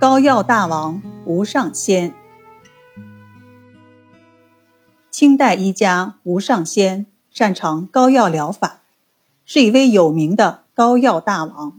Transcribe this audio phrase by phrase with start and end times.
[0.00, 2.14] 膏药大王吴尚先，
[5.10, 8.80] 清代医家吴尚先擅长膏药疗法，
[9.44, 11.78] 是一位有名的膏药大王。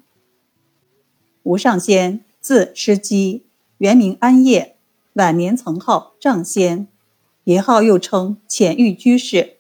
[1.41, 3.43] 吴尚先字师基，
[3.79, 4.75] 原名安业，
[5.13, 6.87] 晚年曾号丈仙，
[7.43, 9.57] 别号又称浅玉居士。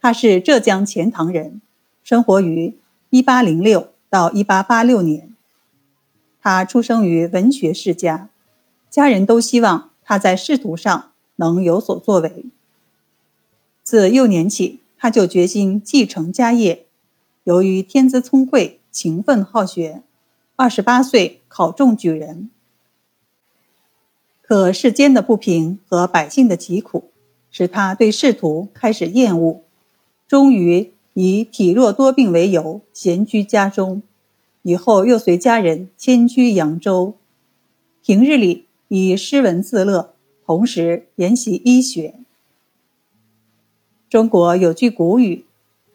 [0.00, 1.62] 他是浙江钱塘人，
[2.02, 2.76] 生活于
[3.10, 5.27] 一八零六到一八八六年。
[6.48, 8.30] 他出生于文学世家，
[8.88, 12.46] 家人都希望他在仕途上能有所作为。
[13.82, 16.86] 自幼年起，他就决心继承家业。
[17.44, 20.00] 由于天资聪慧、勤奋好学，
[20.56, 22.48] 二十八岁考中举人。
[24.40, 27.10] 可世间的不平和百姓的疾苦，
[27.50, 29.60] 使他对仕途开始厌恶，
[30.26, 34.02] 终于以体弱多病为由闲居家中。
[34.68, 37.14] 以后又随家人迁居扬州，
[38.04, 40.12] 平日里以诗文自乐，
[40.44, 42.16] 同时研习医学。
[44.10, 45.46] 中国有句古语：“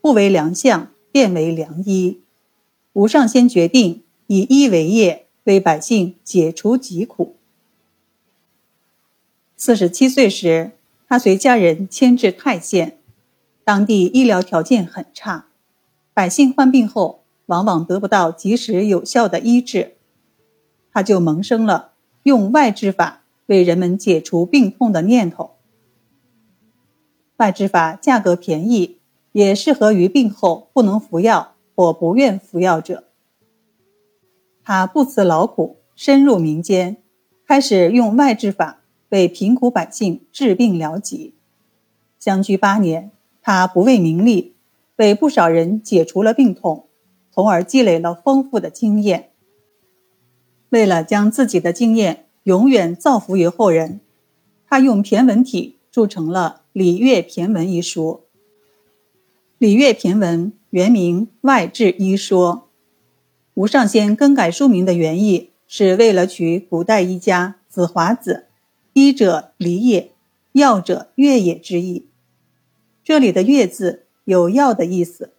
[0.01, 2.19] 不为良相，便为良医。”
[2.93, 7.35] 吴尚先决定以医为业，为百姓解除疾苦。
[9.55, 10.71] 四十七岁时，
[11.07, 12.97] 他随家人迁至泰县，
[13.63, 15.45] 当地医疗条件很差，
[16.11, 17.22] 百姓患病后。
[17.53, 19.93] 往往得不到及时有效的医治，
[20.91, 21.91] 他就萌生了
[22.23, 25.51] 用外治法为人们解除病痛的念头。
[27.37, 28.97] 外治法价格便宜，
[29.33, 33.03] 也适合于病后不能服药或不愿服药者。
[34.63, 36.97] 他不辞劳苦，深入民间，
[37.47, 38.79] 开始用外治法
[39.09, 41.35] 为贫苦百姓治病疗疾。
[42.17, 43.11] 相居八年，
[43.43, 44.55] 他不为名利，
[44.95, 46.87] 为不少人解除了病痛。
[47.33, 49.31] 从而积累了丰富的经验。
[50.69, 54.01] 为了将自己的经验永远造福于后人，
[54.67, 58.21] 他用骈文体著成了《礼乐骈文》一书。
[59.57, 62.55] 《礼乐骈文》原名《外治医说》，
[63.53, 68.47] 吴尚先更改书名的原意是为了取古代医家子华子
[68.93, 70.11] “医者礼也，
[70.51, 72.07] 药者乐也”之意。
[73.03, 75.31] 这里的“乐”字有药的意思。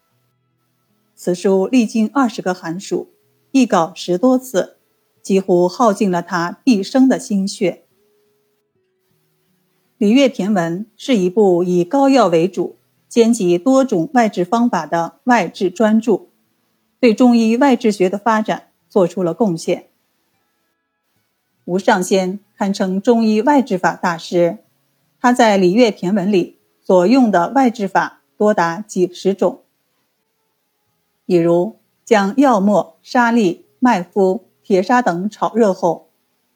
[1.24, 3.14] 此书历经二十个寒暑，
[3.50, 4.76] 一稿十多次，
[5.22, 7.84] 几乎耗尽了他毕生的心血。
[9.96, 12.76] 《礼乐骈文》是一部以膏药为主、
[13.08, 16.26] 兼及多种外治方法的外治专著，
[17.00, 19.86] 对中医外治学的发展做出了贡献。
[21.64, 24.58] 吴尚先堪称中医外治法大师，
[25.18, 29.63] 他在《礼乐骈文》里所用的外治法多达几十种。
[31.26, 36.10] 比如，将药末、沙粒、麦麸、铁砂等炒热后，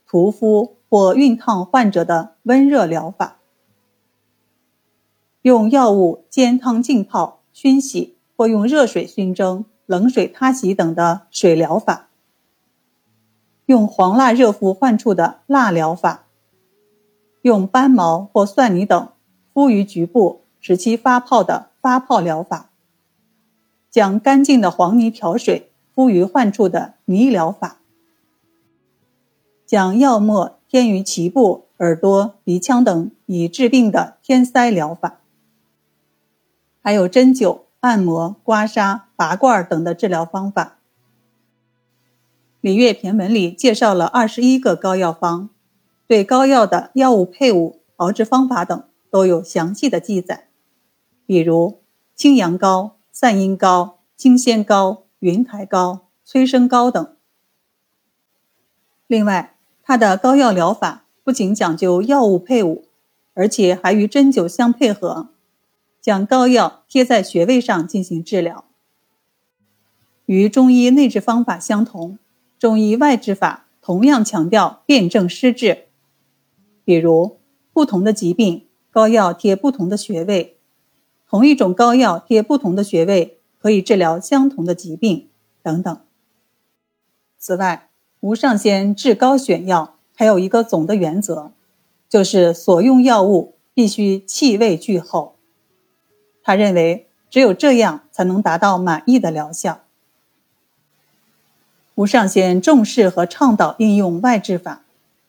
[0.06, 3.38] 涂敷或熨烫患者的温热疗法；
[5.42, 12.08] 用药物煎汤浸泡、熏洗或用热水熏蒸、冷水擦洗等的水疗法；
[13.66, 16.26] 用黄蜡热敷患处的蜡疗法；
[17.40, 19.08] 用斑毛或蒜泥等
[19.54, 22.70] 敷于局部，使其发泡的发泡疗法。
[23.98, 27.78] 将干净的黄泥调水敷于患处的泥疗法，
[29.66, 35.18] 将药末添于脐部、耳朵、鼻腔等以治病的填塞疗法，
[36.80, 40.76] 还有针灸、按摩、刮痧、拔罐等的治疗方法。
[42.60, 45.50] 《礼乐骈文》里介绍了二十一个膏药方，
[46.06, 50.46] 对膏药的药物配伍、熬制方法等都有详细的记载，
[51.26, 51.80] 比如
[52.14, 52.97] 青阳膏。
[53.20, 57.16] 散阴膏、清仙膏、云台膏、催生膏等。
[59.08, 62.84] 另外，它的膏药疗法不仅讲究药物配伍，
[63.34, 65.30] 而且还与针灸相配合，
[66.00, 68.66] 将膏药贴在穴位上进行治疗。
[70.26, 72.20] 与中医内治方法相同，
[72.56, 75.86] 中医外治法同样强调辨证施治。
[76.84, 77.40] 比如，
[77.72, 80.57] 不同的疾病，膏药贴不同的穴位。
[81.28, 85.28] 同一种膏药贴不同的穴位，可以治疗相同的疾病
[85.62, 86.00] 等等。
[87.38, 87.90] 此外，
[88.20, 91.52] 吴尚先治膏选药还有一个总的原则，
[92.08, 95.36] 就是所用药物必须气味俱厚。
[96.42, 99.82] 他认为，只有这样才能达到满意的疗效。
[101.94, 104.82] 吴尚先重视和倡导应用外治法，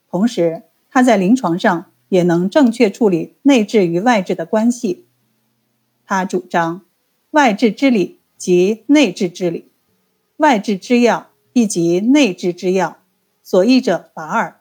[0.10, 5.06] 同时他在临床上也能正确处理内治与外治的关系。
[6.10, 6.82] 他主张，
[7.30, 9.68] 外治之理即内治之理，
[10.38, 12.98] 外治之药亦即内治之药，
[13.44, 14.60] 所益者法二。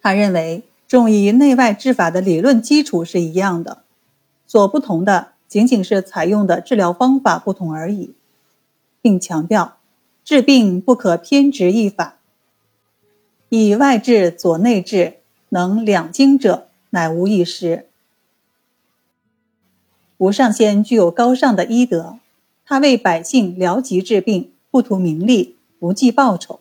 [0.00, 3.82] 他认为，中医内外治法的理论基础是一样的，
[4.46, 8.14] 所不同的仅仅是采用的治疗方法不同而已，
[9.02, 9.78] 并强调
[10.24, 12.18] 治病不可偏执一法，
[13.48, 15.14] 以外治佐内治，
[15.48, 17.88] 能两经者乃无一失。
[20.18, 22.18] 吴尚先具有高尚的医德，
[22.64, 26.60] 他为百姓疗疾治病，不图名利，不计报酬。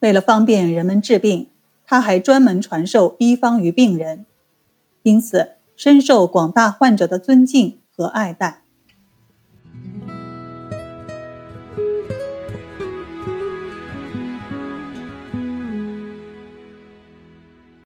[0.00, 1.48] 为了方便人们治病，
[1.84, 4.24] 他还专门传授医方于病人，
[5.02, 8.61] 因此深受广大患者的尊敬和爱戴。